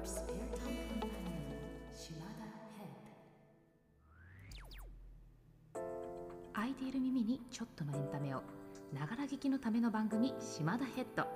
[0.00, 0.24] Your spare
[0.56, 1.60] time companion,
[1.92, 2.88] Shimada Head.
[6.54, 8.42] 空いている耳にちょっとのエンタメを
[8.94, 11.26] ながら聞きのための番組島田ヘッド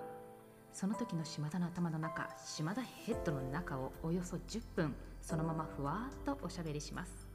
[0.72, 7.28] その時の島田の頭の中島田ヘッドの中をおよそ10分そのままふわーっとおしゃべりします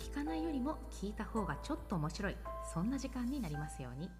[0.00, 2.36] 聞かないよりも聞いた方がちょっと面白い
[2.72, 4.10] そんな時間になりますように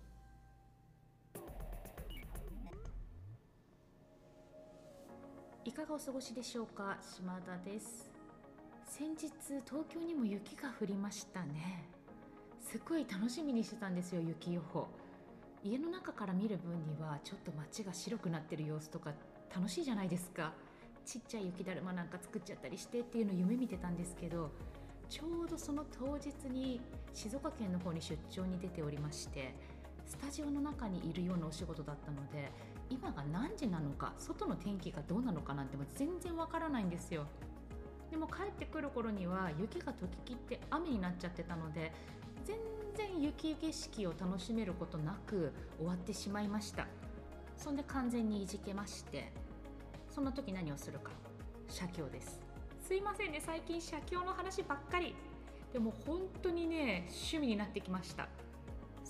[5.67, 6.99] いかがお過ごしでしょうか？
[7.17, 8.11] 島田です。
[8.85, 9.31] 先日
[9.67, 11.89] 東京にも雪が降りましたね。
[12.61, 14.87] すっごい楽しみにしてたんですよ雪予報。
[15.63, 19.13] 家の中から見る分にはちょっと街が白くなってる様子とか
[19.57, 20.53] 楽しいじゃないですか。
[21.07, 24.51] ちっちゃい雪だるまなんか作っちゃったりしてっていうの夢見てたんですけど
[25.09, 26.79] ちょうどその当日に
[27.15, 29.55] 静岡県の方に出張に出ておりまして
[30.07, 32.51] スタジオの中にいるようなお仕事だったので
[32.91, 37.27] 今が何時なのか外の天気がどうなのかなんても全然わからないんですよ。
[38.11, 41.93] でも帰ってくる頃には雪が溶ききって雨になっちゃってたので
[42.45, 42.57] 全
[42.95, 46.87] 然雪景色を楽しめることなく終わってしまいました。
[47.57, 49.33] そんで完全にいじけまして
[50.09, 51.11] そんな時何をするか。
[51.69, 52.41] 写経です。
[52.87, 55.15] すいませんね最近写経の話ばっかり。
[55.73, 58.29] でも本当にね趣味になってきました。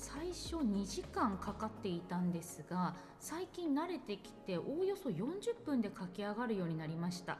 [0.04, 7.38] 最初2時間かかっていたんですが最近慣れてきておおよそ40分で書き上がるようになりました。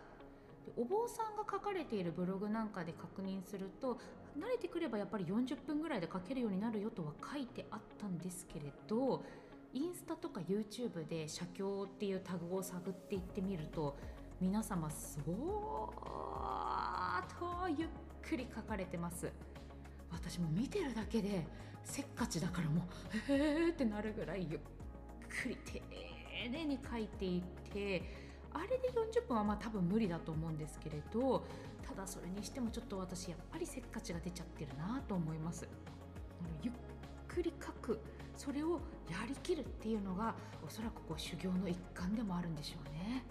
[0.79, 3.99] お坊さんが書かれているブログなんかで確認すると
[4.39, 9.23] 慣れてくればやっぱり40分ぐらいで書けるようになるよとは書いてあったんですけれど
[9.75, 13.95] インスタとか YouTube で写経っていうタグを探っていってみると
[14.41, 15.25] 皆様そー
[17.23, 17.89] っとゆっ
[18.23, 19.31] くり書かれてます。
[20.11, 21.47] 私も見てるだけで
[21.85, 22.83] せっかちだからも
[23.29, 24.61] うへーってなるぐらいゆっ
[25.29, 25.81] くり丁
[26.51, 28.03] 寧に書いていて
[28.53, 31.45] あれで40分はまあ多分無理だと思うんですけれど
[31.87, 35.69] ただそれにしてもちょっと私やっぱりせっかちが出ちゃってるなと思います。
[36.63, 36.75] ゆっ
[37.29, 38.01] くり書く
[38.37, 38.81] それを
[39.11, 40.35] やりきるっていうのが
[40.67, 43.25] おそらくこう修行の一環でもあるんでしょうね。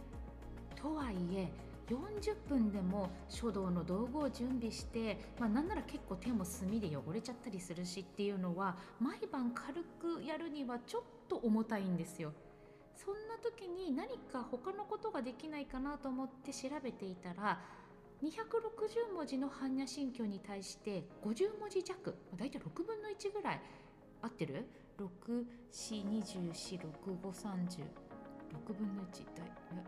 [0.75, 1.49] とはいえ
[1.87, 12.31] 40分でも書道の道具を準備して、まあ、なんなら結構手も墨で汚れちゃったりするしっていうのは毎晩軽くやるにはちょっと重たいんですよ。
[12.95, 17.59] そんな時に何か他のことができないかなと思って調べていたら
[18.23, 23.61] 260文字の般若心経に対して50文字弱だいたい6分の1ぐらい
[24.21, 24.65] 合ってる
[25.73, 28.12] ?64246530
[28.67, 29.23] 6分の1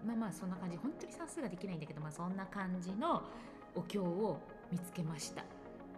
[0.05, 0.77] まあまあそんな感じ。
[0.77, 3.23] 本当に算数ができないんだけど、まあ、そんな感じの
[3.75, 4.39] お経を
[4.71, 5.43] 見つけました。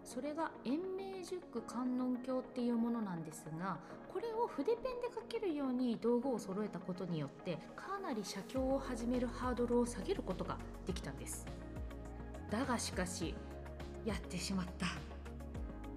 [0.04, 3.78] それが延命塾観音経っていうものなんですが
[4.08, 11.46] これを筆ペンで書けるように道具を揃えたことによってかなり写経を始めるハードルを下げることができたんです。
[12.50, 13.36] だがしかし
[14.06, 14.88] やってしまった。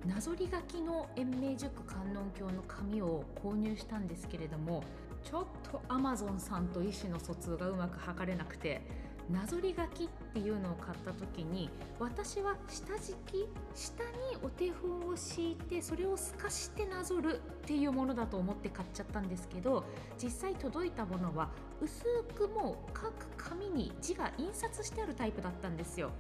[0.09, 4.83] なぞり書きの延命塾観音経の紙を購入したんですけれども
[5.25, 8.83] ちょっとアマゾンさんと意思の疎通がうまく図れなくて
[9.31, 11.71] なぞり書きっていうのを買った時に
[12.01, 14.11] 私は下敷き下に
[14.43, 19.85] お手本を敷いてそれを透かしてなぞるっていうものだと思って買っちゃったんですけど
[20.21, 22.03] 実際届いたものは薄
[22.35, 26.11] くもう各紙に字が印刷してあるタイプだったんですよ。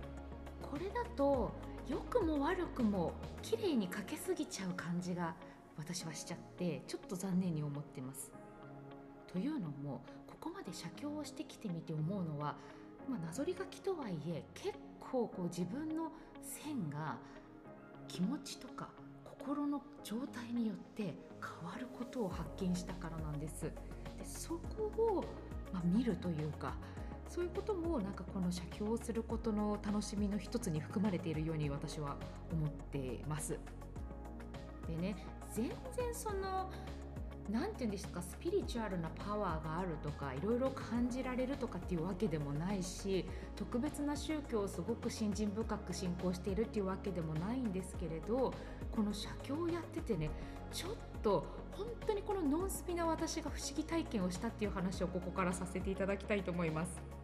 [0.62, 1.50] これだと
[1.88, 3.12] 良くも悪くも
[3.42, 5.34] 綺麗に書けすぎちゃう感じが
[5.76, 8.30] 私はしちゃってちょっと残念に思ってます。
[9.32, 12.56] というのもここまで写経をしてきてみて思うのは
[13.08, 17.16] まあ、なぞり書きとはいえ結構こう自分の線が
[18.08, 18.88] 気持ちとか
[19.24, 23.62] 心の状態によって変わることを発見したからなんです。
[23.62, 23.72] で
[24.24, 25.24] そこを、
[25.72, 26.74] まあ、見るというか
[27.28, 32.16] そういうこともなんかこの写経をすることの楽しみの一つに含まれているように私は
[32.52, 33.58] 思っています。
[34.86, 35.16] でね
[35.52, 36.70] 全然その
[37.48, 43.24] 何て言うんですかスピリチュアルなパワーがあるとかいろいろ感じられるとかっていうわけでもないし
[43.56, 48.52] 特別な宗教をすごく信心深く信仰しているっていうわけでもないんですけれど
[48.92, 50.30] この写経をやっててね
[50.72, 50.90] ちょっ
[51.22, 57.20] と本当にこのノンスピな私が不思議体験をしたっていう話をここからさせていただきたいと思います。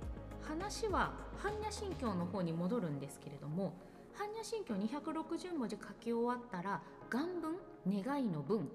[0.47, 3.75] 話は般若心経の方に戻るんですけれども
[4.17, 6.81] 般若心経260文字書き終わったら
[7.11, 7.57] 願文
[8.05, 8.69] 願いの文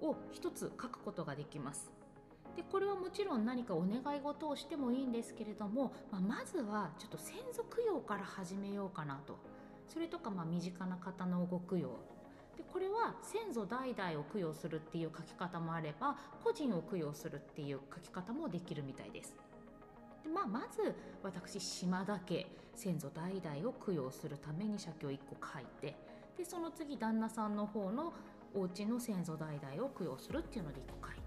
[0.00, 1.92] を一つ書くことができます。
[2.56, 9.38] でこれはもちろん何かお願い事をしてもいいんですけれども、まあ、まずはちょっと先祖供養から始めようかなと
[9.88, 11.88] それとかまあ身近な方のご供養
[12.56, 19.34] でこれは先祖代々を供養するっていう書き方もあれば個人を供養するっていう書き方もできるみたいです。
[20.22, 22.46] で、まあ、まず私島田家
[22.76, 25.96] 先祖代々を供養するために写経1個書いて
[26.36, 28.12] でその次旦那さんの方の
[28.54, 31.22] お家の先祖代々を供養するっていうので1個書いて。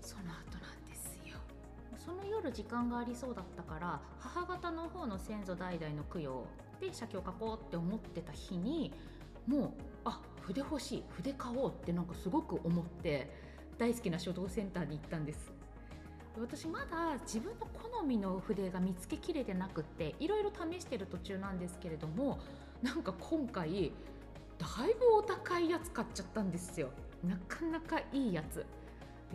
[0.00, 1.36] その後なんですよ。
[1.98, 6.46] その夜時間がありそうだったから母方の方の先祖代々の供養
[6.80, 8.92] で写経書こうって思ってた日に
[9.46, 9.70] もう
[10.04, 13.30] あ筆欲しい筆買おうってなんかすごく思って
[13.76, 15.52] 大好きな書道センターに行ったんです。
[16.40, 22.38] 私まだ自分の好みの筆が見つけきれてなくっていろいろ試してる途中なんですけれども
[22.80, 23.92] なんか今回
[24.58, 26.90] だいぶお高いやつ買っちゃったんですよ。
[27.24, 28.56] なかなかいいやつ。
[28.56, 28.64] で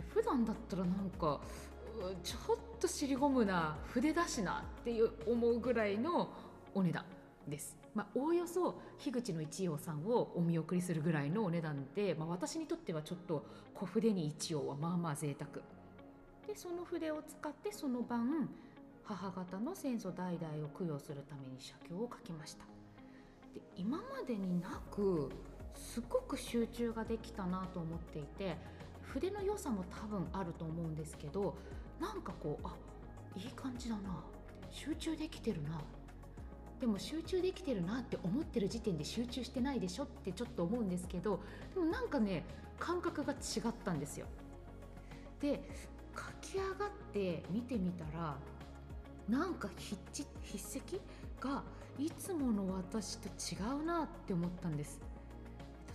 [0.08, 1.40] 普段だったらなんか
[2.22, 6.28] ちょっと尻込むな筆だしなっていう思うぐらいの
[6.74, 7.04] お値段
[7.48, 7.76] です。
[7.94, 15.50] まあ、おおよそ樋口の一葉さんをお見送りするぐらいのお値段で、まあ、私にとってはちょっと小筆に一葉はまあまあ贅沢。
[16.46, 18.48] でその筆を使ってその晩
[19.04, 22.73] 母方の先祖代々を供養するために写経を書きました。
[23.54, 25.30] で今までになく
[25.74, 28.56] すごく集中ができたなと思っていて
[29.02, 31.56] 筆の良さも多分あると思うんですけど
[32.00, 32.74] なんかこうあ
[33.36, 34.22] いい感じだな
[34.70, 35.80] 集中できてるな
[36.80, 41.40] でも集中できてるなって思ってる時点で集中してないでしょってちょっと思うんですけど
[41.72, 42.44] でもなんかね
[42.78, 43.36] 感覚が違
[43.68, 44.26] ったんですよ。
[45.40, 45.62] で
[46.42, 48.36] 書き上がって見てみたら
[49.28, 51.62] なんか筆筆跡が
[51.98, 55.00] いつもの私と違うなって思ったんです。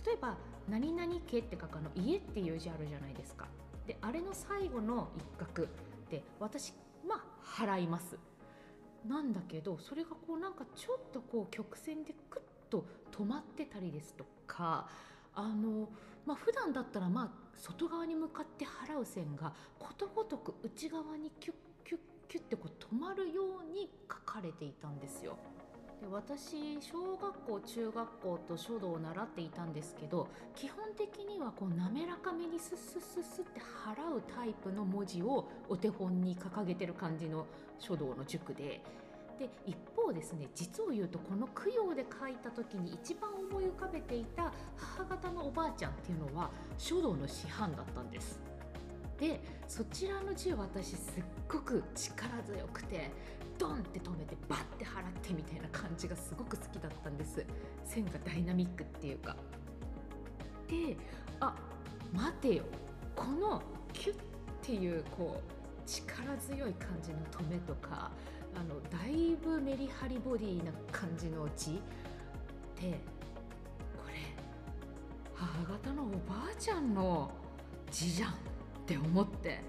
[0.06, 0.36] 例えば
[0.68, 3.48] 「何々家」って書くあの「家」っていう字あるじゃないですか。
[3.86, 5.66] であれの最後の一画
[6.08, 6.72] で私
[7.06, 8.18] まあ払います。
[9.06, 14.88] なんだけどそれがこうなんかちょっとこう曲線でクッと止まってたりですとか
[15.34, 15.88] あの
[16.26, 25.36] まあ普段だったらまあ外側に向かって払う線がことごとく内側にキュッキュッキュッってこう止まるように書かれていたんですよ。
[26.00, 37.46] で私小学校中学校と書道を習っていたんですけど基本的にはこう滑らかめにスッスッスッスって払うタイプの文字をお手本に掲げてる感じの
[37.78, 38.80] 書道の塾で。
[39.38, 48.49] で一方ですね実を言うとこの供養で書いた時に一番思い浮かべていた母方のおばあちゃんっていうのは書道の師範だったんです。
[49.20, 49.38] で
[49.68, 53.10] そちらの字を私すっごく力強くて
[53.58, 57.44] ドンって止めてバッて払ってみたいな感じがすごく好きだったんです。
[57.84, 59.36] 線がダイナミックっていうか。
[60.66, 60.96] で
[61.40, 61.54] あ
[62.14, 62.64] 待てよ。
[63.14, 63.62] この
[63.92, 64.16] キュッっ
[64.62, 68.10] ていうこう力強い感じの止めとか
[68.54, 71.72] あのだいぶメリハリボディな感じの字
[72.80, 72.98] で
[73.96, 74.14] これ
[75.34, 77.30] 母方のおばあちゃんの
[77.90, 78.34] 字じゃん。
[78.90, 79.60] って思って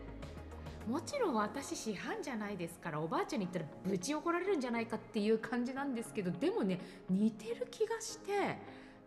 [0.88, 8.32] もちろん私師範じゃないですからおばあちゃんに言ったらぶち怒られるんじゃないかっていう感じなんですけどでもね似てる気がして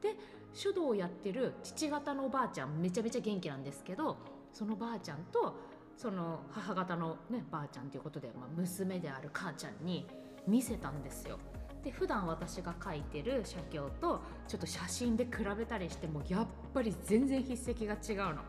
[0.00, 0.14] で
[0.52, 4.16] 書道をやってる父方のおばあちゃんめちゃめちゃ元気なんですけど
[4.52, 5.56] そのばあちゃんと
[5.96, 10.06] その母方のねばあちゃんということで、まあ、娘である母ちゃんに
[10.46, 11.38] 見せたんですよ。
[11.82, 18.42] で普段私が書いてる写経とちょっと写真で比べたりしてもやっぱり全然筆跡が違うの。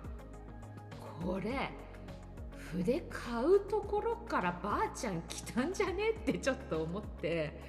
[1.24, 1.70] これ
[2.72, 6.12] 筆買うところからばあちゃん来たんじゃね？
[6.12, 7.60] ってちょっと思って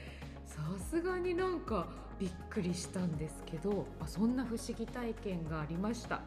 [0.46, 0.60] さ
[0.90, 1.86] すがになんか
[2.18, 6.22] びっくりしたんですけどまあそんな不思議体験がありました。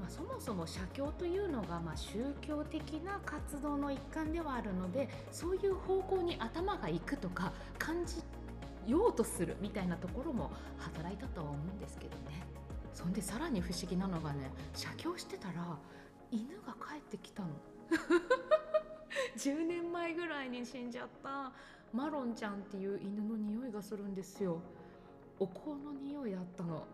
[0.00, 8.16] まあ、そもそも写経というのがま宗教的な活動の一環ではあるのでそういう方向に頭がいくとか感じ
[8.90, 12.42] ようとするみたいなところも働いたとは思うんですけどね
[12.94, 15.76] そんでさらに不思議なのがね写経してたら
[16.32, 17.50] 犬が帰ってきたの。
[19.36, 21.52] 10年前ぐらいに死んじゃった。
[21.92, 24.60] マロンちゃんっていう犬の匂いがするんですよ。
[25.38, 26.86] お香の匂いだったの。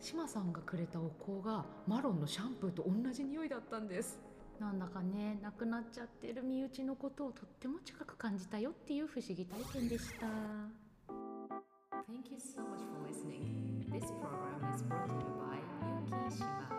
[0.00, 1.08] 島さんがくれたお
[1.42, 4.20] 香がマロンのシャンプーと同じ匂いだったんです。
[4.60, 10.26] なんだかね亡くなっちゃってる身内のことをとっても近く感じたよっていう不思議体験でした。
[12.06, 13.90] Thank you so much for listening.
[13.90, 15.58] This program is brought to you by
[16.06, 16.74] Yuki Shiba.